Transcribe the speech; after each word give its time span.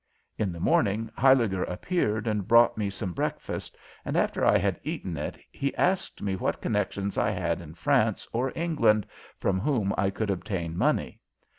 In 0.35 0.51
the 0.51 0.59
morning 0.59 1.11
Huyliger 1.15 1.61
appeared 1.69 2.25
and 2.25 2.47
brought 2.47 2.75
me 2.75 2.89
some 2.89 3.13
breakfast, 3.13 3.77
and 4.03 4.17
after 4.17 4.43
I 4.43 4.57
had 4.57 4.79
eaten 4.83 5.15
it 5.15 5.37
he 5.51 5.75
asked 5.75 6.23
me 6.23 6.35
what 6.35 6.59
connections 6.59 7.19
I 7.19 7.29
had 7.29 7.61
in 7.61 7.75
France 7.75 8.27
or 8.33 8.51
England 8.55 9.05
from 9.37 9.59
whom 9.59 9.93
I 9.99 10.09
could 10.09 10.31
obtain 10.31 10.75
money. 10.75 11.19